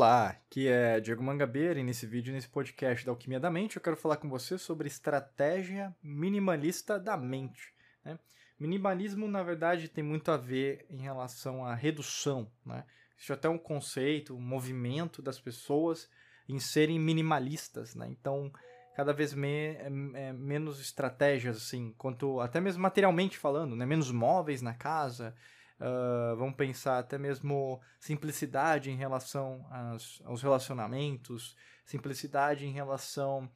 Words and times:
Olá, 0.00 0.28
aqui 0.28 0.66
é 0.66 0.98
Diego 0.98 1.22
Mangabeira 1.22 1.78
e 1.78 1.84
nesse 1.84 2.06
vídeo, 2.06 2.32
nesse 2.32 2.48
podcast 2.48 3.04
da 3.04 3.12
Alquimia 3.12 3.38
da 3.38 3.50
Mente, 3.50 3.76
eu 3.76 3.82
quero 3.82 3.98
falar 3.98 4.16
com 4.16 4.30
você 4.30 4.56
sobre 4.56 4.88
estratégia 4.88 5.94
minimalista 6.02 6.98
da 6.98 7.18
mente. 7.18 7.74
Né? 8.02 8.18
Minimalismo, 8.58 9.28
na 9.28 9.42
verdade, 9.42 9.90
tem 9.90 10.02
muito 10.02 10.30
a 10.30 10.38
ver 10.38 10.86
em 10.88 11.02
relação 11.02 11.66
à 11.66 11.74
redução. 11.74 12.50
Né? 12.64 12.82
Existe 13.14 13.34
até 13.34 13.46
um 13.46 13.58
conceito, 13.58 14.34
um 14.34 14.40
movimento 14.40 15.20
das 15.20 15.38
pessoas 15.38 16.08
em 16.48 16.58
serem 16.58 16.98
minimalistas. 16.98 17.94
Né? 17.94 18.08
Então, 18.08 18.50
cada 18.96 19.12
vez 19.12 19.34
me, 19.34 19.48
é, 19.48 19.90
é, 20.14 20.32
menos 20.32 20.80
estratégias, 20.80 21.58
assim, 21.58 21.94
quanto 21.98 22.40
até 22.40 22.58
mesmo 22.58 22.80
materialmente 22.80 23.36
falando, 23.36 23.76
né? 23.76 23.84
menos 23.84 24.10
móveis 24.10 24.62
na 24.62 24.72
casa, 24.72 25.36
Uh, 25.80 26.36
vamos 26.36 26.56
pensar 26.56 26.98
até 26.98 27.16
mesmo 27.16 27.80
simplicidade 27.98 28.90
em 28.90 28.96
relação 28.96 29.66
às, 29.70 30.20
aos 30.26 30.42
relacionamentos, 30.42 31.56
simplicidade 31.86 32.66
em 32.66 32.72
relação 32.72 33.50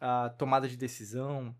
à 0.00 0.28
tomada 0.28 0.68
de 0.68 0.76
decisão. 0.76 1.54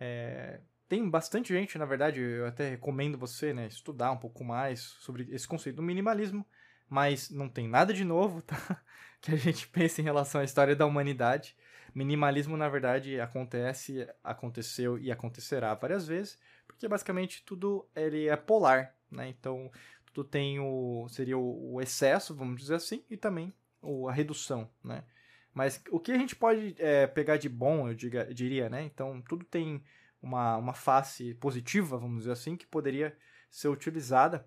É, 0.00 0.60
tem 0.88 1.08
bastante 1.08 1.52
gente, 1.54 1.78
na 1.78 1.84
verdade, 1.84 2.20
eu 2.20 2.46
até 2.46 2.70
recomendo 2.70 3.16
você 3.16 3.54
né, 3.54 3.68
estudar 3.68 4.10
um 4.10 4.16
pouco 4.16 4.42
mais 4.42 4.80
sobre 4.80 5.28
esse 5.30 5.46
conceito 5.46 5.76
do 5.76 5.82
minimalismo, 5.82 6.44
mas 6.88 7.30
não 7.30 7.48
tem 7.48 7.68
nada 7.68 7.94
de 7.94 8.04
novo 8.04 8.42
tá? 8.42 8.56
que 9.22 9.30
a 9.30 9.36
gente 9.36 9.68
pense 9.68 10.00
em 10.00 10.04
relação 10.04 10.40
à 10.40 10.44
história 10.44 10.74
da 10.74 10.84
humanidade. 10.84 11.56
Minimalismo, 11.94 12.56
na 12.56 12.68
verdade, 12.68 13.20
acontece, 13.20 14.04
aconteceu 14.24 14.98
e 14.98 15.12
acontecerá 15.12 15.72
várias 15.74 16.08
vezes, 16.08 16.36
porque 16.66 16.88
basicamente 16.88 17.44
tudo 17.44 17.88
ele 17.94 18.26
é 18.26 18.34
polar 18.34 18.96
né? 19.10 19.28
Então, 19.28 19.70
tudo 20.12 20.28
tem 20.28 20.58
o 20.58 21.06
seria 21.08 21.38
o, 21.38 21.80
excesso, 21.80 22.34
vamos 22.34 22.60
dizer 22.60 22.74
assim, 22.74 23.04
e 23.10 23.16
também 23.16 23.52
o, 23.80 24.08
a 24.08 24.12
redução, 24.12 24.70
né? 24.82 25.04
Mas 25.52 25.82
o 25.90 25.98
que 25.98 26.12
a 26.12 26.18
gente 26.18 26.36
pode 26.36 26.76
é, 26.78 27.06
pegar 27.06 27.36
de 27.36 27.48
bom, 27.48 27.88
eu 27.88 27.94
diga, 27.94 28.32
diria, 28.32 28.68
né? 28.68 28.84
Então, 28.84 29.20
tudo 29.22 29.44
tem 29.44 29.82
uma, 30.22 30.56
uma 30.56 30.74
face 30.74 31.34
positiva, 31.34 31.98
vamos 31.98 32.20
dizer 32.20 32.32
assim, 32.32 32.56
que 32.56 32.66
poderia 32.66 33.16
ser 33.50 33.68
utilizada 33.68 34.46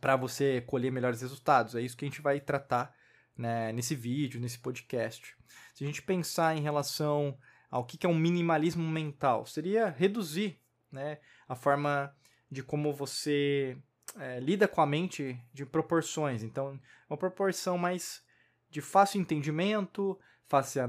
para 0.00 0.16
você 0.16 0.60
colher 0.62 0.90
melhores 0.90 1.20
resultados. 1.20 1.74
É 1.74 1.80
isso 1.80 1.96
que 1.96 2.04
a 2.04 2.08
gente 2.08 2.20
vai 2.20 2.40
tratar 2.40 2.94
né, 3.36 3.72
nesse 3.72 3.94
vídeo, 3.94 4.40
nesse 4.40 4.58
podcast. 4.58 5.36
Se 5.74 5.84
a 5.84 5.86
gente 5.86 6.02
pensar 6.02 6.56
em 6.56 6.60
relação 6.60 7.38
ao 7.70 7.84
que 7.84 8.04
é 8.04 8.08
um 8.08 8.14
minimalismo 8.14 8.86
mental, 8.86 9.46
seria 9.46 9.88
reduzir 9.88 10.60
né, 10.90 11.18
a 11.48 11.54
forma 11.54 12.14
de 12.50 12.62
como 12.62 12.92
você 12.92 13.76
é, 14.18 14.40
lida 14.40 14.66
com 14.66 14.80
a 14.80 14.86
mente 14.86 15.38
de 15.52 15.64
proporções. 15.64 16.42
Então, 16.42 16.80
uma 17.08 17.16
proporção 17.16 17.78
mais 17.78 18.22
de 18.68 18.80
fácil 18.80 19.20
entendimento, 19.20 20.18
fácil, 20.46 20.82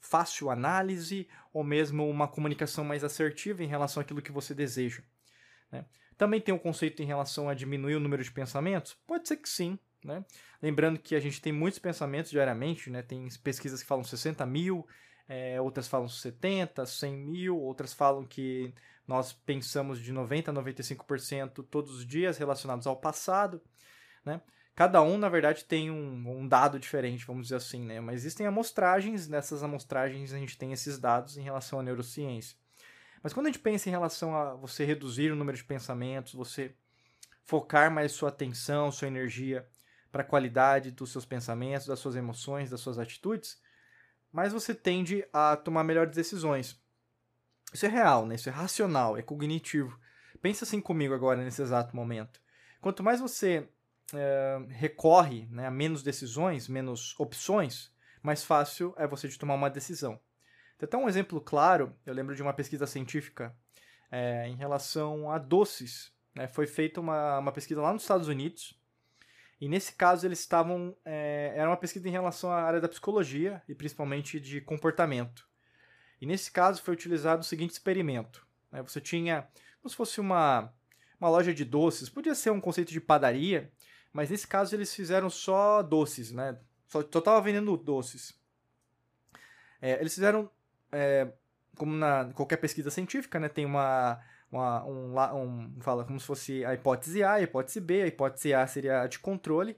fácil 0.00 0.50
análise, 0.50 1.28
ou 1.52 1.64
mesmo 1.64 2.08
uma 2.08 2.28
comunicação 2.28 2.84
mais 2.84 3.04
assertiva 3.04 3.62
em 3.62 3.68
relação 3.68 4.02
àquilo 4.02 4.22
que 4.22 4.32
você 4.32 4.54
deseja. 4.54 5.02
Né? 5.70 5.84
Também 6.16 6.40
tem 6.40 6.54
um 6.54 6.58
conceito 6.58 7.02
em 7.02 7.06
relação 7.06 7.48
a 7.48 7.54
diminuir 7.54 7.94
o 7.94 8.00
número 8.00 8.22
de 8.22 8.30
pensamentos? 8.30 8.94
Pode 9.06 9.28
ser 9.28 9.36
que 9.36 9.48
sim. 9.48 9.78
Né? 10.04 10.24
Lembrando 10.60 10.98
que 10.98 11.14
a 11.14 11.20
gente 11.20 11.40
tem 11.40 11.52
muitos 11.52 11.78
pensamentos 11.78 12.30
diariamente, 12.30 12.90
né? 12.90 13.02
tem 13.02 13.28
pesquisas 13.42 13.82
que 13.82 13.88
falam 13.88 14.04
60 14.04 14.44
mil, 14.46 14.86
é, 15.32 15.58
outras 15.58 15.88
falam 15.88 16.06
70, 16.06 16.84
100 16.84 17.16
mil, 17.16 17.58
outras 17.58 17.94
falam 17.94 18.22
que 18.22 18.74
nós 19.08 19.32
pensamos 19.32 19.98
de 19.98 20.12
90% 20.12 20.48
a 20.48 20.52
95% 20.52 21.64
todos 21.70 21.96
os 21.96 22.06
dias 22.06 22.36
relacionados 22.36 22.86
ao 22.86 22.96
passado, 22.96 23.62
né? 24.22 24.42
Cada 24.74 25.00
um, 25.00 25.16
na 25.16 25.30
verdade, 25.30 25.64
tem 25.64 25.90
um, 25.90 26.40
um, 26.40 26.46
dado 26.46 26.78
diferente, 26.78 27.26
vamos 27.26 27.44
dizer 27.44 27.56
assim, 27.56 27.82
né? 27.82 27.98
Mas 27.98 28.16
existem 28.16 28.46
amostragens, 28.46 29.26
nessas 29.26 29.62
amostragens 29.62 30.34
a 30.34 30.38
gente 30.38 30.58
tem 30.58 30.70
esses 30.72 30.98
dados 30.98 31.38
em 31.38 31.42
relação 31.42 31.80
à 31.80 31.82
neurociência. 31.82 32.54
Mas 33.22 33.32
quando 33.32 33.46
a 33.46 33.48
gente 33.48 33.60
pensa 33.60 33.88
em 33.88 33.92
relação 33.92 34.36
a 34.36 34.54
você 34.54 34.84
reduzir 34.84 35.32
o 35.32 35.36
número 35.36 35.56
de 35.56 35.64
pensamentos, 35.64 36.34
você 36.34 36.74
focar 37.42 37.90
mais 37.90 38.12
sua 38.12 38.28
atenção, 38.28 38.92
sua 38.92 39.08
energia 39.08 39.66
para 40.10 40.20
a 40.20 40.26
qualidade 40.26 40.90
dos 40.90 41.10
seus 41.10 41.24
pensamentos, 41.24 41.86
das 41.86 42.00
suas 42.00 42.16
emoções, 42.16 42.68
das 42.68 42.80
suas 42.80 42.98
atitudes, 42.98 43.58
mais 44.32 44.52
você 44.52 44.74
tende 44.74 45.24
a 45.32 45.56
tomar 45.56 45.84
melhores 45.84 46.14
decisões. 46.14 46.80
Isso 47.72 47.86
é 47.86 47.88
real, 47.88 48.26
né? 48.26 48.34
Isso 48.34 48.48
é 48.48 48.52
racional, 48.52 49.16
é 49.16 49.22
cognitivo. 49.22 49.98
Pensa 50.40 50.64
assim 50.64 50.80
comigo 50.80 51.14
agora, 51.14 51.42
nesse 51.42 51.62
exato 51.62 51.94
momento. 51.94 52.40
Quanto 52.80 53.02
mais 53.02 53.20
você 53.20 53.68
é, 54.12 54.58
recorre 54.70 55.46
né, 55.50 55.66
a 55.66 55.70
menos 55.70 56.02
decisões, 56.02 56.68
menos 56.68 57.14
opções, 57.18 57.92
mais 58.22 58.42
fácil 58.42 58.94
é 58.96 59.06
você 59.06 59.28
de 59.28 59.38
tomar 59.38 59.54
uma 59.54 59.70
decisão. 59.70 60.18
Tem 60.78 60.86
até 60.86 60.96
um 60.96 61.08
exemplo 61.08 61.40
claro, 61.40 61.94
eu 62.04 62.12
lembro 62.12 62.34
de 62.34 62.42
uma 62.42 62.52
pesquisa 62.52 62.86
científica 62.86 63.54
é, 64.10 64.48
em 64.48 64.56
relação 64.56 65.30
a 65.30 65.38
doces. 65.38 66.12
Né? 66.34 66.48
Foi 66.48 66.66
feita 66.66 67.00
uma, 67.00 67.38
uma 67.38 67.52
pesquisa 67.52 67.80
lá 67.80 67.92
nos 67.92 68.02
Estados 68.02 68.28
Unidos, 68.28 68.80
e 69.62 69.68
nesse 69.68 69.92
caso 69.92 70.26
eles 70.26 70.40
estavam. 70.40 70.92
É, 71.04 71.52
era 71.54 71.70
uma 71.70 71.76
pesquisa 71.76 72.08
em 72.08 72.10
relação 72.10 72.50
à 72.50 72.60
área 72.62 72.80
da 72.80 72.88
psicologia 72.88 73.62
e 73.68 73.76
principalmente 73.76 74.40
de 74.40 74.60
comportamento. 74.60 75.48
E 76.20 76.26
nesse 76.26 76.50
caso 76.50 76.82
foi 76.82 76.92
utilizado 76.92 77.42
o 77.42 77.44
seguinte 77.44 77.70
experimento. 77.70 78.44
Né? 78.72 78.82
Você 78.82 79.00
tinha 79.00 79.46
como 79.80 79.88
se 79.88 79.94
fosse 79.94 80.20
uma, 80.20 80.74
uma 81.20 81.30
loja 81.30 81.54
de 81.54 81.64
doces, 81.64 82.08
podia 82.08 82.34
ser 82.34 82.50
um 82.50 82.60
conceito 82.60 82.90
de 82.90 83.00
padaria, 83.00 83.70
mas 84.12 84.30
nesse 84.30 84.48
caso 84.48 84.74
eles 84.74 84.92
fizeram 84.92 85.30
só 85.30 85.80
doces, 85.80 86.32
né? 86.32 86.58
Só 86.88 87.00
estava 87.00 87.40
vendendo 87.40 87.76
doces. 87.76 88.36
É, 89.80 90.00
eles 90.00 90.12
fizeram, 90.12 90.50
é, 90.90 91.32
como 91.76 91.94
na 91.94 92.32
qualquer 92.32 92.56
pesquisa 92.56 92.90
científica, 92.90 93.38
né? 93.38 93.48
Tem 93.48 93.64
uma, 93.64 94.20
uma 94.52 94.84
um, 94.84 95.18
um, 95.18 95.80
fala 95.80 96.04
como 96.04 96.20
se 96.20 96.26
fosse 96.26 96.64
a 96.64 96.74
hipótese 96.74 97.22
A, 97.22 97.32
a 97.32 97.42
hipótese 97.42 97.80
B. 97.80 98.02
A 98.02 98.06
hipótese 98.06 98.52
A 98.52 98.66
seria 98.66 99.00
a 99.00 99.06
de 99.06 99.18
controle 99.18 99.76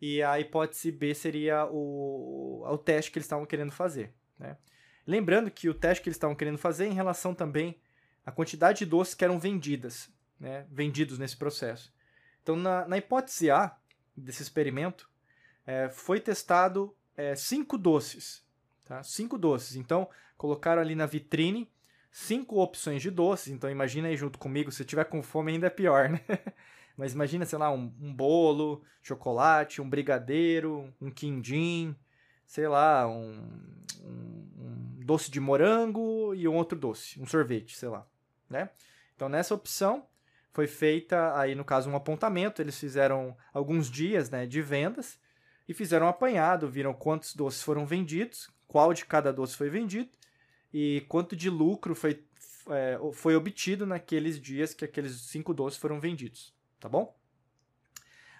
e 0.00 0.22
a 0.22 0.38
hipótese 0.40 0.90
B 0.90 1.14
seria 1.14 1.64
o, 1.66 2.64
o 2.68 2.78
teste 2.78 3.10
que 3.10 3.18
eles 3.18 3.26
estavam 3.26 3.46
querendo 3.46 3.72
fazer, 3.72 4.12
né? 4.38 4.56
Lembrando 5.06 5.50
que 5.50 5.70
o 5.70 5.74
teste 5.74 6.02
que 6.02 6.08
eles 6.10 6.16
estavam 6.16 6.36
querendo 6.36 6.58
fazer 6.58 6.84
é 6.84 6.88
em 6.88 6.92
relação 6.92 7.34
também 7.34 7.80
à 8.26 8.30
quantidade 8.30 8.80
de 8.80 8.86
doces 8.86 9.14
que 9.14 9.24
eram 9.24 9.38
vendidas, 9.38 10.12
né, 10.38 10.66
vendidos 10.70 11.18
nesse 11.18 11.34
processo. 11.34 11.90
Então, 12.42 12.54
na, 12.54 12.86
na 12.86 12.98
hipótese 12.98 13.50
A 13.50 13.74
desse 14.14 14.42
experimento, 14.42 15.08
é, 15.66 15.88
foi 15.88 16.20
testado 16.20 16.94
é, 17.16 17.34
cinco 17.34 17.78
doces. 17.78 18.44
Tá? 18.84 19.02
Cinco 19.02 19.38
doces. 19.38 19.76
Então, 19.76 20.10
colocaram 20.36 20.82
ali 20.82 20.94
na 20.94 21.06
vitrine 21.06 21.72
cinco 22.18 22.60
opções 22.60 23.00
de 23.00 23.10
doces. 23.10 23.48
Então, 23.48 23.70
imagina 23.70 24.08
aí 24.08 24.16
junto 24.16 24.38
comigo, 24.38 24.72
se 24.72 24.84
tiver 24.84 25.04
com 25.04 25.22
fome 25.22 25.52
ainda 25.52 25.68
é 25.68 25.70
pior, 25.70 26.08
né? 26.08 26.20
Mas 26.96 27.12
imagina, 27.12 27.46
sei 27.46 27.58
lá, 27.58 27.70
um, 27.70 27.92
um 28.00 28.12
bolo, 28.12 28.82
chocolate, 29.00 29.80
um 29.80 29.88
brigadeiro, 29.88 30.92
um 31.00 31.10
quindim, 31.12 31.94
sei 32.44 32.66
lá, 32.66 33.06
um, 33.06 33.40
um, 34.02 34.48
um, 34.58 35.04
doce 35.04 35.30
de 35.30 35.38
morango 35.38 36.34
e 36.34 36.48
um 36.48 36.56
outro 36.56 36.76
doce, 36.76 37.20
um 37.20 37.26
sorvete, 37.26 37.76
sei 37.76 37.88
lá, 37.88 38.04
né? 38.50 38.68
Então 39.14 39.28
nessa 39.28 39.54
opção 39.54 40.04
foi 40.52 40.66
feita 40.66 41.38
aí 41.38 41.54
no 41.54 41.64
caso 41.64 41.88
um 41.88 41.94
apontamento, 41.94 42.60
eles 42.60 42.78
fizeram 42.78 43.36
alguns 43.54 43.88
dias, 43.88 44.28
né, 44.28 44.44
de 44.44 44.60
vendas 44.60 45.20
e 45.68 45.72
fizeram 45.72 46.06
um 46.06 46.08
apanhado, 46.08 46.68
viram 46.68 46.92
quantos 46.92 47.32
doces 47.34 47.62
foram 47.62 47.86
vendidos, 47.86 48.50
qual 48.66 48.92
de 48.92 49.06
cada 49.06 49.32
doce 49.32 49.56
foi 49.56 49.70
vendido 49.70 50.17
e 50.72 51.04
quanto 51.08 51.34
de 51.34 51.48
lucro 51.48 51.94
foi, 51.94 52.24
é, 52.70 52.98
foi 53.12 53.34
obtido 53.36 53.86
naqueles 53.86 54.40
dias 54.40 54.74
que 54.74 54.84
aqueles 54.84 55.20
cinco 55.22 55.54
doces 55.54 55.78
foram 55.78 56.00
vendidos, 56.00 56.54
tá 56.78 56.88
bom? 56.88 57.16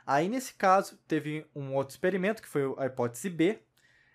Aí 0.06 0.28
nesse 0.28 0.54
caso 0.54 0.98
teve 1.06 1.46
um 1.54 1.74
outro 1.74 1.92
experimento 1.92 2.40
que 2.40 2.48
foi 2.48 2.62
a 2.78 2.86
hipótese 2.86 3.28
B. 3.28 3.60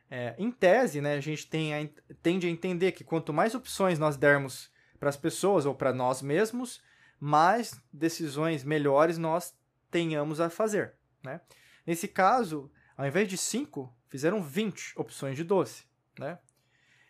É, 0.10 0.36
em 0.38 0.52
tese, 0.52 1.02
né, 1.02 1.16
a 1.16 1.22
gente 1.22 1.48
tem 1.48 1.74
a, 1.74 1.90
tende 2.22 2.48
a 2.48 2.50
entender 2.50 2.92
que 2.92 3.04
quanto 3.04 3.34
mais 3.34 3.56
opções 3.56 3.98
nós 3.98 4.18
dermos 4.18 4.72
para 5.00 5.10
as 5.10 5.18
pessoas 5.18 5.66
ou 5.66 5.76
para 5.76 5.94
nós 5.94 6.22
mesmos, 6.22 6.82
mais 7.20 7.80
decisões 7.92 8.64
melhores 8.64 9.18
nós 9.18 9.56
tenhamos 9.90 10.40
a 10.40 10.50
fazer. 10.50 10.94
Né? 11.24 11.42
Nesse 11.86 12.08
caso, 12.08 12.72
ao 12.98 13.06
invés 13.06 13.28
de 13.28 13.38
5, 13.38 13.94
fizeram 14.08 14.42
20 14.42 14.94
opções 14.96 15.36
de 15.36 15.44
doce. 15.44 15.86
Né? 16.18 16.38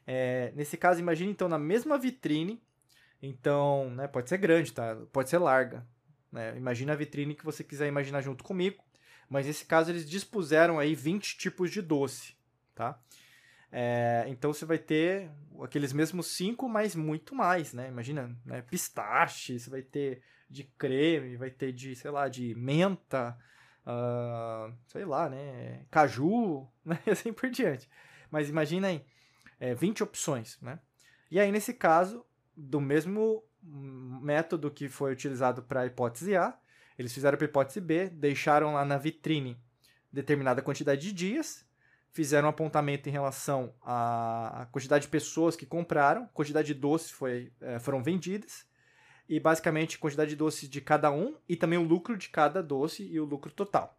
É, 0.05 0.51
nesse 0.55 0.77
caso, 0.77 0.99
imagine 0.99 1.31
então 1.31 1.47
na 1.47 1.57
mesma 1.57 1.97
vitrine, 1.97 2.61
então 3.21 3.89
né, 3.91 4.07
pode 4.07 4.29
ser 4.29 4.37
grande, 4.37 4.73
tá? 4.73 4.97
pode 5.11 5.29
ser 5.29 5.37
larga. 5.37 5.85
Né? 6.31 6.55
Imagina 6.57 6.93
a 6.93 6.95
vitrine 6.95 7.35
que 7.35 7.45
você 7.45 7.63
quiser 7.63 7.87
imaginar 7.87 8.21
junto 8.21 8.43
comigo, 8.43 8.83
mas 9.29 9.45
nesse 9.45 9.65
caso 9.65 9.91
eles 9.91 10.09
dispuseram 10.09 10.79
aí 10.79 10.93
20 10.95 11.37
tipos 11.37 11.71
de 11.71 11.81
doce. 11.81 12.35
Tá? 12.75 12.99
É, 13.71 14.25
então 14.27 14.53
você 14.53 14.65
vai 14.65 14.77
ter 14.77 15.31
aqueles 15.63 15.93
mesmos 15.93 16.27
cinco, 16.27 16.69
mas 16.69 16.95
muito 16.95 17.33
mais, 17.33 17.73
né? 17.73 17.87
Imagina, 17.87 18.35
né? 18.45 18.61
pistache, 18.61 19.59
você 19.59 19.69
vai 19.69 19.81
ter 19.81 20.21
de 20.47 20.63
creme, 20.63 21.35
vai 21.37 21.49
ter 21.49 21.71
de, 21.71 21.95
sei 21.95 22.11
lá, 22.11 22.27
de 22.27 22.53
menta, 22.53 23.35
uh, 23.87 24.71
sei 24.85 25.05
lá, 25.05 25.27
né? 25.27 25.85
Caju, 25.89 26.67
né? 26.85 26.99
E 27.07 27.09
assim 27.09 27.33
por 27.33 27.49
diante. 27.49 27.89
Mas 28.29 28.49
imagina 28.49 28.89
aí, 28.89 29.03
é, 29.63 29.73
20 29.73 30.03
opções, 30.03 30.57
né? 30.61 30.77
E 31.31 31.39
aí, 31.39 31.49
nesse 31.49 31.73
caso, 31.73 32.25
do 32.53 32.81
mesmo 32.81 33.41
método 33.61 34.69
que 34.69 34.89
foi 34.89 35.13
utilizado 35.13 35.63
para 35.63 35.81
a 35.81 35.85
hipótese 35.85 36.35
A, 36.35 36.53
eles 36.99 37.13
fizeram 37.13 37.37
para 37.37 37.47
a 37.47 37.49
hipótese 37.49 37.79
B, 37.79 38.09
deixaram 38.09 38.73
lá 38.73 38.83
na 38.83 38.97
vitrine 38.97 39.57
determinada 40.11 40.61
quantidade 40.61 40.99
de 40.99 41.13
dias, 41.13 41.65
fizeram 42.11 42.47
um 42.47 42.49
apontamento 42.49 43.07
em 43.07 43.11
relação 43.13 43.73
à 43.81 44.67
quantidade 44.69 45.05
de 45.05 45.07
pessoas 45.09 45.55
que 45.55 45.65
compraram, 45.65 46.27
quantidade 46.33 46.67
de 46.67 46.73
doces 46.73 47.09
foi, 47.09 47.53
é, 47.61 47.79
foram 47.79 48.03
vendidas, 48.03 48.67
e 49.29 49.39
basicamente 49.39 49.97
quantidade 49.97 50.31
de 50.31 50.35
doces 50.35 50.67
de 50.67 50.81
cada 50.81 51.09
um 51.09 51.37
e 51.47 51.55
também 51.55 51.79
o 51.79 51.83
lucro 51.83 52.17
de 52.17 52.27
cada 52.27 52.61
doce 52.61 53.01
e 53.03 53.17
o 53.17 53.23
lucro 53.23 53.49
total. 53.49 53.97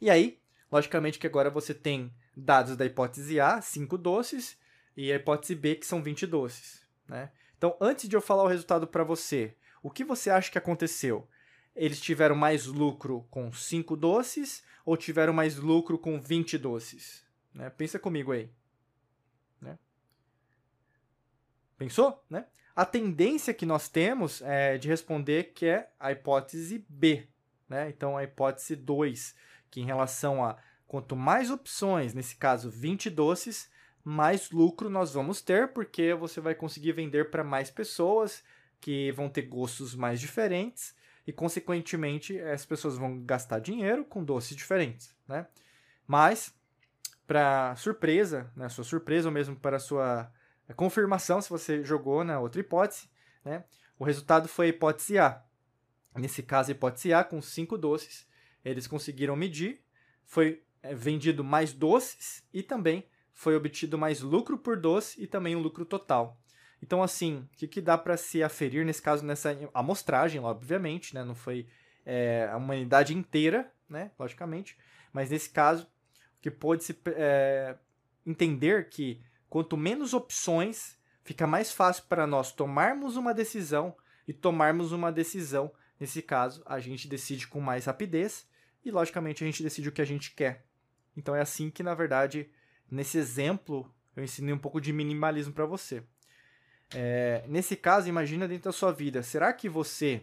E 0.00 0.08
aí, 0.08 0.40
logicamente 0.70 1.18
que 1.18 1.26
agora 1.26 1.50
você 1.50 1.74
tem 1.74 2.14
dados 2.36 2.76
da 2.76 2.84
hipótese 2.84 3.40
A, 3.40 3.62
5 3.62 3.96
doces, 3.96 4.58
e 4.96 5.10
a 5.10 5.16
hipótese 5.16 5.54
B, 5.54 5.76
que 5.76 5.86
são 5.86 6.02
20 6.02 6.26
doces. 6.26 6.84
Né? 7.08 7.30
Então, 7.56 7.76
antes 7.80 8.08
de 8.08 8.14
eu 8.14 8.20
falar 8.20 8.44
o 8.44 8.48
resultado 8.48 8.86
para 8.86 9.04
você, 9.04 9.56
o 9.82 9.90
que 9.90 10.04
você 10.04 10.30
acha 10.30 10.50
que 10.50 10.58
aconteceu? 10.58 11.28
Eles 11.74 12.00
tiveram 12.00 12.34
mais 12.34 12.66
lucro 12.66 13.26
com 13.30 13.52
5 13.52 13.96
doces 13.96 14.62
ou 14.84 14.96
tiveram 14.96 15.32
mais 15.32 15.56
lucro 15.56 15.98
com 15.98 16.20
20 16.20 16.58
doces? 16.58 17.24
Né? 17.54 17.70
Pensa 17.70 17.98
comigo 17.98 18.32
aí. 18.32 18.50
Né? 19.60 19.78
Pensou? 21.78 22.24
Né? 22.28 22.46
A 22.74 22.84
tendência 22.84 23.54
que 23.54 23.64
nós 23.64 23.88
temos 23.88 24.42
é 24.42 24.76
de 24.76 24.88
responder 24.88 25.52
que 25.54 25.66
é 25.66 25.90
a 25.98 26.12
hipótese 26.12 26.84
B. 26.88 27.28
Né? 27.68 27.88
Então, 27.88 28.16
a 28.16 28.24
hipótese 28.24 28.76
2, 28.76 29.34
que 29.70 29.80
em 29.80 29.84
relação 29.84 30.44
a 30.44 30.56
quanto 30.86 31.16
mais 31.16 31.50
opções, 31.50 32.14
nesse 32.14 32.36
caso 32.36 32.70
20 32.70 33.10
doces, 33.10 33.70
mais 34.04 34.50
lucro 34.50 34.88
nós 34.88 35.12
vamos 35.12 35.42
ter, 35.42 35.72
porque 35.72 36.14
você 36.14 36.40
vai 36.40 36.54
conseguir 36.54 36.92
vender 36.92 37.30
para 37.30 37.42
mais 37.42 37.70
pessoas 37.70 38.44
que 38.80 39.10
vão 39.12 39.28
ter 39.28 39.42
gostos 39.42 39.94
mais 39.94 40.20
diferentes 40.20 40.94
e, 41.26 41.32
consequentemente, 41.32 42.38
as 42.40 42.64
pessoas 42.64 42.96
vão 42.96 43.20
gastar 43.24 43.58
dinheiro 43.58 44.04
com 44.04 44.22
doces 44.22 44.56
diferentes, 44.56 45.14
né? 45.26 45.46
Mas, 46.06 46.54
para 47.26 47.74
surpresa, 47.74 48.52
né, 48.54 48.68
sua 48.68 48.84
surpresa 48.84 49.28
ou 49.28 49.32
mesmo 49.34 49.56
para 49.56 49.80
sua 49.80 50.30
confirmação, 50.76 51.40
se 51.40 51.50
você 51.50 51.82
jogou 51.82 52.22
na 52.22 52.38
outra 52.38 52.60
hipótese, 52.60 53.08
né, 53.44 53.64
o 53.98 54.04
resultado 54.04 54.46
foi 54.46 54.66
a 54.66 54.68
hipótese 54.68 55.18
A. 55.18 55.42
Nesse 56.14 56.42
caso, 56.42 56.70
a 56.70 56.72
hipótese 56.72 57.12
A, 57.12 57.24
com 57.24 57.42
cinco 57.42 57.76
doces, 57.76 58.26
eles 58.64 58.86
conseguiram 58.86 59.34
medir, 59.34 59.82
foi 60.24 60.64
vendido 60.94 61.42
mais 61.42 61.72
doces 61.72 62.42
e 62.52 62.62
também 62.62 63.04
foi 63.32 63.54
obtido 63.54 63.98
mais 63.98 64.20
lucro 64.20 64.58
por 64.58 64.78
doce 64.78 65.22
e 65.22 65.26
também 65.26 65.54
um 65.54 65.60
lucro 65.60 65.84
total. 65.84 66.40
Então, 66.82 67.02
assim, 67.02 67.46
o 67.52 67.56
que, 67.56 67.66
que 67.66 67.80
dá 67.80 67.96
para 67.96 68.16
se 68.16 68.42
aferir 68.42 68.84
nesse 68.84 69.02
caso, 69.02 69.24
nessa 69.24 69.56
amostragem, 69.72 70.40
obviamente, 70.40 71.14
né? 71.14 71.24
Não 71.24 71.34
foi 71.34 71.66
é, 72.04 72.48
a 72.50 72.56
humanidade 72.56 73.14
inteira, 73.14 73.72
né? 73.88 74.10
Logicamente. 74.18 74.76
Mas 75.12 75.30
nesse 75.30 75.50
caso, 75.50 75.86
que 76.40 76.50
pôde 76.50 76.84
se 76.84 76.98
é, 77.06 77.76
entender 78.26 78.88
que 78.88 79.22
quanto 79.48 79.76
menos 79.76 80.12
opções, 80.12 80.98
fica 81.24 81.46
mais 81.46 81.72
fácil 81.72 82.04
para 82.08 82.26
nós 82.26 82.52
tomarmos 82.52 83.16
uma 83.16 83.32
decisão 83.32 83.96
e 84.28 84.32
tomarmos 84.32 84.92
uma 84.92 85.10
decisão. 85.10 85.72
Nesse 85.98 86.20
caso, 86.20 86.62
a 86.66 86.78
gente 86.78 87.08
decide 87.08 87.48
com 87.48 87.60
mais 87.60 87.86
rapidez 87.86 88.46
e, 88.84 88.90
logicamente, 88.90 89.42
a 89.42 89.46
gente 89.46 89.62
decide 89.62 89.88
o 89.88 89.92
que 89.92 90.02
a 90.02 90.06
gente 90.06 90.34
quer. 90.34 90.65
Então 91.16 91.34
é 91.34 91.40
assim 91.40 91.70
que, 91.70 91.82
na 91.82 91.94
verdade, 91.94 92.50
nesse 92.90 93.18
exemplo, 93.18 93.90
eu 94.14 94.22
ensinei 94.22 94.52
um 94.52 94.58
pouco 94.58 94.80
de 94.80 94.92
minimalismo 94.92 95.52
para 95.52 95.66
você. 95.66 96.02
É, 96.94 97.44
nesse 97.48 97.74
caso, 97.74 98.08
imagina 98.08 98.46
dentro 98.46 98.64
da 98.64 98.72
sua 98.72 98.92
vida, 98.92 99.22
será 99.22 99.52
que 99.52 99.68
você 99.68 100.22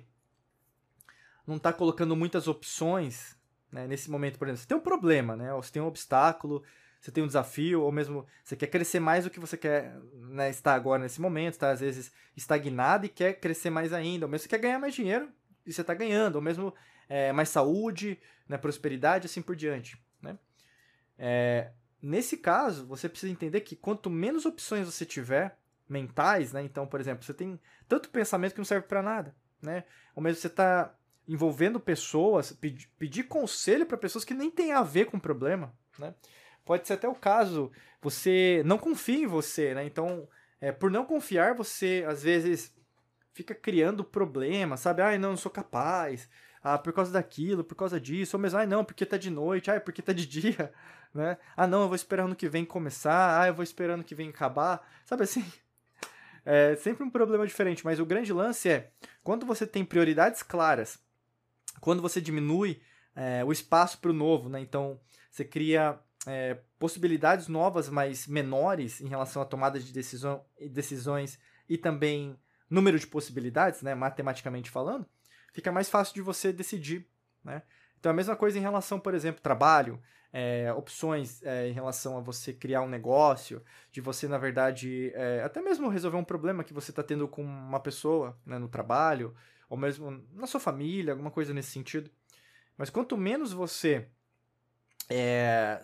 não 1.46 1.58
está 1.58 1.74
colocando 1.74 2.16
muitas 2.16 2.48
opções 2.48 3.38
né, 3.72 3.88
nesse 3.88 4.10
momento, 4.10 4.38
por 4.38 4.48
exemplo? 4.48 4.62
Você 4.62 4.68
tem 4.68 4.78
um 4.78 4.82
problema, 4.82 5.36
né? 5.36 5.54
Ou 5.54 5.62
você 5.62 5.72
tem 5.72 5.82
um 5.82 5.88
obstáculo, 5.88 6.64
você 7.02 7.12
tem 7.12 7.24
um 7.24 7.28
desafio, 7.28 7.82
ou 7.82 7.92
mesmo 7.92 8.26
você 8.44 8.56
quer 8.56 8.68
crescer 8.68 9.00
mais 9.00 9.26
do 9.26 9.30
que 9.30 9.40
você 9.40 9.58
quer 9.58 10.00
né, 10.14 10.50
estar 10.50 10.74
agora 10.74 11.02
nesse 11.02 11.20
momento, 11.20 11.56
está 11.56 11.72
às 11.72 11.82
vezes 11.82 12.12
estagnado 12.38 13.06
e 13.06 13.10
quer 13.10 13.34
crescer 13.34 13.70
mais 13.70 13.92
ainda, 13.92 14.26
ou 14.26 14.32
mesmo 14.32 14.44
você 14.44 14.50
quer 14.50 14.60
ganhar 14.60 14.80
mais 14.80 14.94
dinheiro 14.94 15.30
e 15.66 15.74
você 15.74 15.82
está 15.82 15.94
ganhando, 15.94 16.36
ou 16.36 16.42
mesmo 16.42 16.74
é, 17.10 17.34
mais 17.34 17.50
saúde, 17.50 18.18
né, 18.48 18.58
prosperidade, 18.58 19.26
assim 19.26 19.42
por 19.42 19.56
diante. 19.56 20.02
É, 21.18 21.72
nesse 22.02 22.38
caso, 22.38 22.86
você 22.86 23.08
precisa 23.08 23.32
entender 23.32 23.62
que 23.62 23.76
quanto 23.76 24.10
menos 24.10 24.46
opções 24.46 24.86
você 24.86 25.06
tiver, 25.06 25.58
mentais, 25.88 26.52
né? 26.54 26.64
Então, 26.64 26.88
por 26.88 27.00
exemplo, 27.00 27.24
você 27.24 27.34
tem 27.34 27.60
tanto 27.88 28.10
pensamento 28.10 28.54
que 28.54 28.60
não 28.60 28.66
serve 28.66 28.88
para 28.88 29.02
nada, 29.02 29.36
né? 29.62 29.84
Ou 30.16 30.24
mesmo 30.24 30.42
você 30.42 30.48
está 30.48 30.96
envolvendo 31.28 31.80
pessoas, 31.80 32.52
pedir, 32.52 32.90
pedir 32.98 33.24
conselho 33.24 33.86
para 33.86 33.98
pessoas 33.98 34.26
que 34.26 34.34
nem 34.34 34.50
tem 34.50 34.74
a 34.74 34.84
ver 34.84 35.06
com 35.06 35.18
o 35.18 35.22
problema, 35.22 35.74
né? 35.98 36.14
Pode 36.66 36.88
ser 36.88 36.94
até 36.94 37.08
o 37.08 37.16
caso, 37.16 37.72
você 38.02 38.62
não 38.66 38.78
confia 38.78 39.24
em 39.24 39.28
você, 39.28 39.74
né? 39.74 39.86
Então, 39.86 40.28
é, 40.60 40.72
por 40.72 40.90
não 40.90 41.06
confiar, 41.06 41.56
você 41.56 42.06
às 42.08 42.24
vezes 42.24 42.74
fica 43.34 43.54
criando 43.54 44.04
problemas, 44.04 44.80
sabe? 44.80 45.02
Ah, 45.02 45.18
não, 45.18 45.32
não 45.32 45.38
sou 45.38 45.52
capaz. 45.52 46.30
Ah, 46.62 46.78
por 46.78 46.94
causa 46.94 47.12
daquilo, 47.12 47.64
por 47.64 47.76
causa 47.76 48.00
disso. 48.00 48.38
Ou 48.38 48.42
mesmo, 48.42 48.60
ah, 48.60 48.66
não, 48.66 48.86
porque 48.86 49.06
tá 49.06 49.18
de 49.18 49.30
noite. 49.30 49.70
Ah, 49.70 49.82
porque 49.82 50.02
tá 50.02 50.14
de 50.14 50.26
dia, 50.28 50.72
né? 51.14 51.38
Ah, 51.56 51.68
não, 51.68 51.84
eu 51.84 51.88
vou 51.88 51.96
esperar 51.96 52.24
ano 52.26 52.36
que 52.36 52.50
vem 52.50 52.66
começar. 52.66 53.42
Ah, 53.42 53.48
eu 53.48 53.54
vou 53.54 53.64
esperar 53.64 53.94
ano 53.94 54.04
que 54.04 54.16
vem 54.16 54.30
acabar. 54.30 54.88
Sabe 55.06 55.24
assim? 55.24 55.46
É 56.46 56.76
sempre 56.76 57.06
um 57.06 57.10
problema 57.10 57.48
diferente, 57.48 57.86
mas 57.86 58.02
o 58.02 58.06
grande 58.06 58.34
lance 58.34 58.68
é 58.68 58.92
quando 59.24 59.46
você 59.46 59.66
tem 59.66 59.86
prioridades 59.86 60.44
claras, 60.44 61.00
quando 61.80 62.02
você 62.02 62.20
diminui 62.20 62.82
é, 63.16 63.46
o 63.46 63.52
espaço 63.54 63.98
para 64.00 64.12
o 64.12 64.14
novo, 64.14 64.50
né? 64.50 64.60
Então 64.60 65.00
você 65.32 65.46
cria 65.46 65.98
é, 66.28 66.58
possibilidades 66.78 67.48
novas, 67.48 67.88
mas 67.88 68.28
menores 68.28 69.00
em 69.00 69.08
relação 69.08 69.42
à 69.42 69.46
tomada 69.46 69.80
de 69.80 69.94
decisão, 69.94 70.44
decisões 70.70 71.40
e 71.70 71.78
também 71.78 72.38
número 72.70 73.00
de 73.00 73.08
possibilidades, 73.08 73.82
né? 73.82 73.96
Matematicamente 73.96 74.70
falando, 74.70 75.06
fica 75.54 75.72
mais 75.72 75.90
fácil 75.90 76.16
de 76.16 76.22
você 76.22 76.52
decidir, 76.52 77.08
né? 77.44 77.62
Então 78.04 78.12
a 78.12 78.14
mesma 78.14 78.36
coisa 78.36 78.58
em 78.60 78.62
relação, 78.62 79.00
por 79.00 79.14
exemplo, 79.14 79.42
trabalho, 79.42 79.98
é, 80.34 80.74
opções 80.74 81.42
é, 81.42 81.70
em 81.70 81.72
relação 81.72 82.18
a 82.18 82.20
você 82.20 82.52
criar 82.52 82.82
um 82.82 82.90
negócio, 82.90 83.64
de 83.94 84.02
você, 84.02 84.28
na 84.28 84.38
verdade, 84.38 85.10
é, 85.16 85.42
até 85.42 85.62
mesmo 85.62 85.88
resolver 85.88 86.18
um 86.18 86.24
problema 86.26 86.66
que 86.66 86.74
você 86.74 86.92
está 86.92 87.02
tendo 87.02 87.30
com 87.30 87.42
uma 87.42 87.80
pessoa 87.80 88.38
né, 88.46 88.60
no 88.60 88.68
trabalho, 88.68 89.34
ou 89.70 89.78
mesmo 89.78 90.22
na 90.34 90.46
sua 90.46 90.60
família, 90.60 91.14
alguma 91.14 91.32
coisa 91.32 91.54
nesse 91.54 91.72
sentido. 91.72 92.12
Mas 92.78 92.90
quanto 92.90 93.16
menos 93.16 93.54
você, 93.54 94.10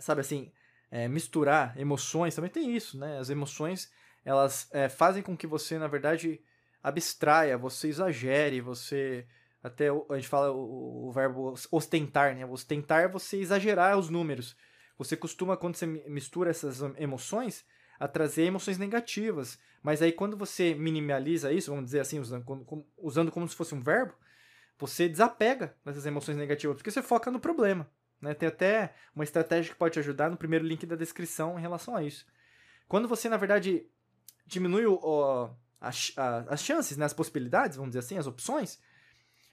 sabe 0.01 0.19
assim, 0.19 0.51
misturar 1.09 1.79
emoções, 1.79 2.35
também 2.35 2.51
tem 2.51 2.75
isso, 2.75 2.99
né? 2.99 3.17
As 3.17 3.29
emoções, 3.29 3.89
elas 4.25 4.69
fazem 4.97 5.23
com 5.23 5.37
que 5.37 5.47
você, 5.47 5.79
na 5.79 5.87
verdade, 5.87 6.41
abstraia, 6.83 7.57
você 7.57 7.87
exagere, 7.87 8.59
você 8.59 9.25
Até 9.63 9.89
a 9.89 10.15
gente 10.15 10.27
fala 10.27 10.51
o, 10.51 11.07
o 11.07 11.11
verbo 11.11 11.53
ostentar, 11.71 12.35
né? 12.35 12.45
Ostentar 12.45 13.03
é 13.03 13.07
você 13.07 13.37
exagerar 13.37 13.97
os 13.97 14.09
números. 14.09 14.55
Você 14.97 15.15
costuma, 15.17 15.57
quando 15.57 15.75
você 15.75 15.85
mistura 15.85 16.49
essas 16.49 16.81
emoções, 16.97 17.65
a 17.99 18.07
trazer 18.07 18.43
emoções 18.43 18.77
negativas. 18.77 19.59
Mas 19.83 20.01
aí 20.01 20.11
quando 20.11 20.37
você 20.37 20.73
minimaliza 20.73 21.51
isso, 21.51 21.71
vamos 21.71 21.85
dizer 21.85 21.99
assim, 21.99 22.19
usando 22.19 22.43
como, 22.45 22.87
usando 22.97 23.31
como 23.31 23.47
se 23.47 23.55
fosse 23.55 23.75
um 23.75 23.81
verbo, 23.81 24.13
você 24.77 25.09
desapega 25.09 25.75
dessas 25.83 26.05
emoções 26.05 26.37
negativas, 26.37 26.77
porque 26.77 26.89
você 26.89 27.01
foca 27.01 27.29
no 27.29 27.39
problema. 27.39 27.89
Né? 28.21 28.33
Tem 28.33 28.47
até 28.47 28.93
uma 29.13 29.23
estratégia 29.23 29.73
que 29.73 29.77
pode 29.77 29.93
te 29.93 29.99
ajudar 29.99 30.29
no 30.29 30.37
primeiro 30.37 30.65
link 30.65 30.85
da 30.85 30.95
descrição 30.95 31.57
em 31.57 31.61
relação 31.61 31.95
a 31.95 32.03
isso. 32.03 32.25
Quando 32.87 33.07
você, 33.07 33.27
na 33.27 33.37
verdade, 33.37 33.85
diminui 34.45 34.85
o, 34.85 34.93
o, 34.95 35.49
as, 35.79 36.13
as 36.17 36.63
chances, 36.63 36.97
né, 36.97 37.05
as 37.05 37.13
possibilidades, 37.13 37.77
vamos 37.77 37.91
dizer 37.91 37.99
assim, 37.99 38.17
as 38.17 38.27
opções, 38.27 38.81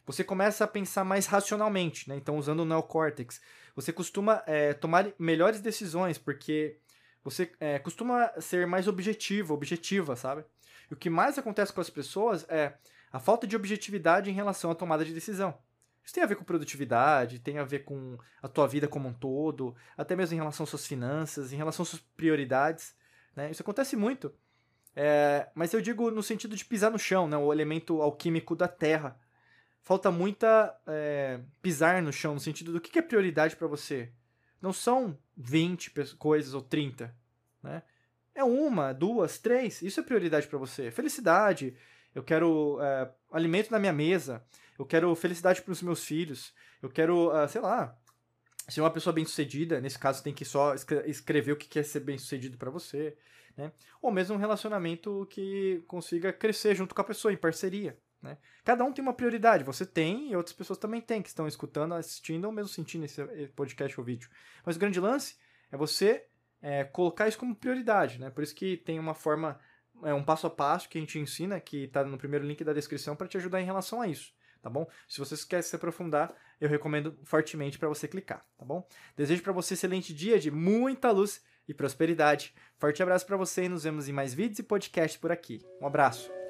você 0.07 0.23
começa 0.23 0.65
a 0.65 0.69
pensar 0.69 1.05
mais 1.05 1.27
racionalmente, 1.27 2.09
né? 2.09 2.17
Então, 2.17 2.39
usando 2.39 2.61
o 2.61 2.65
neocórtex, 2.65 3.41
você 3.75 3.93
costuma 3.93 4.43
é, 4.47 4.73
tomar 4.73 5.13
melhores 5.19 5.61
decisões, 5.61 6.17
porque 6.17 6.79
você 7.25 7.51
é, 7.59 7.79
costuma 7.81 8.31
ser 8.41 8.67
mais 8.67 8.87
objetivo, 8.87 9.53
objetiva, 9.53 10.15
sabe? 10.15 10.45
E 10.89 10.95
o 10.95 10.97
que 10.97 11.11
mais 11.11 11.37
acontece 11.37 11.73
com 11.73 11.81
as 11.81 11.91
pessoas 11.91 12.47
é 12.49 12.75
a 13.13 13.19
falta 13.19 13.47
de 13.47 13.57
objetividade 13.57 14.31
em 14.31 14.35
relação 14.35 14.71
à 14.71 14.75
tomada 14.75 15.05
de 15.05 15.13
decisão. 15.13 15.59
Isso 16.05 16.15
tem 16.15 16.23
a 16.23 16.27
ver 16.27 16.37
com 16.37 16.45
produtividade, 16.45 17.41
tem 17.41 17.59
a 17.59 17.65
ver 17.65 17.81
com 17.81 18.17
a 18.41 18.47
tua 18.47 18.69
vida 18.69 18.87
como 18.87 19.09
um 19.09 19.13
todo, 19.13 19.75
até 19.97 20.15
mesmo 20.15 20.35
em 20.35 20.39
relação 20.39 20.63
às 20.63 20.71
suas 20.71 20.87
finanças, 20.87 21.53
em 21.53 21.57
relação 21.57 21.83
às 21.83 21.89
suas 21.89 22.03
prioridades. 22.17 22.95
Né? 23.35 23.51
Isso 23.51 23.63
acontece 23.63 23.97
muito. 23.97 24.33
É, 24.95 25.49
mas 25.53 25.75
eu 25.75 25.81
digo 25.81 26.11
no 26.13 26.23
sentido 26.23 26.55
de 26.55 26.65
pisar 26.65 26.93
no 26.93 26.99
chão, 26.99 27.27
né? 27.27 27.37
o 27.37 27.53
elemento 27.53 28.01
alquímico 28.01 28.55
da 28.55 28.69
terra. 28.69 29.19
Falta 29.87 30.11
muita 30.11 30.77
é, 30.87 31.41
pisar 31.63 32.03
no 32.03 32.13
chão, 32.13 32.35
no 32.35 32.41
sentido 32.41 32.73
do 32.73 32.81
que 32.81 32.99
é 32.99 33.03
prioridade 33.03 33.57
para 33.57 33.67
você. 33.67 34.11
Não 34.61 34.73
são 34.73 35.17
20 35.37 35.93
coisas 36.19 36.53
ou 36.53 36.61
30. 36.61 37.15
Né? 37.63 37.83
É 38.35 38.43
uma, 38.43 38.93
duas, 38.93 39.39
três. 39.39 39.81
Isso 39.81 40.01
é 40.01 40.03
prioridade 40.03 40.47
para 40.49 40.59
você. 40.59 40.91
Felicidade. 40.91 41.77
Eu 42.13 42.23
quero 42.23 42.79
é, 42.83 43.11
alimento 43.31 43.71
na 43.71 43.79
minha 43.79 43.93
mesa 43.93 44.45
eu 44.79 44.85
quero 44.85 45.15
felicidade 45.15 45.63
para 45.63 45.73
os 45.73 45.83
meus 45.83 46.05
filhos, 46.05 46.53
eu 46.83 46.91
quero, 46.91 47.31
uh, 47.31 47.49
sei 47.49 47.61
lá, 47.61 47.97
ser 48.69 48.81
uma 48.81 48.91
pessoa 48.91 49.13
bem-sucedida, 49.13 49.81
nesse 49.81 49.99
caso 49.99 50.23
tem 50.23 50.35
que 50.35 50.45
só 50.45 50.75
escrever 51.07 51.53
o 51.53 51.57
que 51.57 51.69
quer 51.69 51.85
ser 51.85 52.01
bem-sucedido 52.01 52.59
para 52.59 52.71
você, 52.71 53.17
né? 53.57 53.73
Ou 54.03 54.11
mesmo 54.11 54.35
um 54.35 54.39
relacionamento 54.39 55.27
que 55.31 55.83
consiga 55.87 56.33
crescer 56.33 56.75
junto 56.75 56.95
com 56.95 57.01
a 57.01 57.05
pessoa, 57.05 57.33
em 57.33 57.37
parceria, 57.37 57.97
né? 58.27 58.39
Cada 58.65 58.85
um 58.85 58.93
tem 58.93 59.03
uma 59.03 59.15
prioridade, 59.15 59.65
você 59.65 59.87
tem 59.87 60.31
e 60.31 60.37
outras 60.37 60.55
pessoas 60.55 60.79
também 60.79 61.01
têm, 61.01 61.23
que 61.23 61.29
estão 61.29 61.47
escutando, 61.47 61.95
assistindo 61.95 62.45
ou 62.45 62.53
mesmo 62.53 62.69
sentindo 62.69 63.05
esse 63.05 63.23
podcast 63.55 63.99
ou 63.99 64.05
vídeo. 64.05 64.29
Mas 64.65 64.77
o 64.77 64.79
grande 64.79 65.01
lance 65.01 65.37
é 65.71 65.77
você 65.77 66.27
é, 66.61 66.85
colocar 66.85 67.29
isso 67.29 67.39
como 67.39 67.55
prioridade, 67.55 68.21
né? 68.21 68.29
Por 68.31 68.43
isso 68.43 68.55
que 68.55 68.77
tem 68.77 68.99
uma 68.99 69.15
forma, 69.15 69.59
é 70.03 70.13
um 70.13 70.23
passo 70.23 70.47
a 70.47 70.51
passo 70.51 70.89
que 70.89 70.99
a 70.99 71.01
gente 71.01 71.19
ensina, 71.19 71.59
que 71.61 71.85
está 71.85 72.05
no 72.05 72.19
primeiro 72.19 72.45
link 72.45 72.63
da 72.63 72.73
descrição, 72.73 73.17
para 73.17 73.29
te 73.29 73.37
ajudar 73.37 73.61
em 73.61 73.65
relação 73.65 74.01
a 74.01 74.09
isso 74.09 74.35
tá 74.67 74.71
bom? 74.71 74.85
Se 75.07 75.21
vocês 75.21 75.45
querem 75.45 75.63
se 75.63 75.77
aprofundar, 75.77 76.35
eu 76.61 76.69
recomendo 76.69 77.17
fortemente 77.23 77.79
para 77.79 77.89
você 77.89 78.09
clicar, 78.09 78.45
tá 78.59 78.65
bom? 78.65 78.85
Desejo 79.17 79.41
para 79.41 79.53
você 79.53 79.75
um 79.75 79.77
excelente 79.77 80.13
dia 80.13 80.41
de 80.41 80.51
muita 80.51 81.13
luz 81.13 81.41
e 81.69 81.75
prosperidade. 81.75 82.53
Forte 82.77 83.01
abraço 83.01 83.27
para 83.27 83.37
você 83.37 83.65
e 83.65 83.69
nos 83.69 83.85
vemos 83.85 84.09
em 84.09 84.13
mais 84.13 84.35
vídeos 84.35 84.59
e 84.59 84.65
podcasts 84.65 85.21
por 85.21 85.31
aqui. 85.31 85.65
Um 85.81 85.87
abraço. 85.87 86.46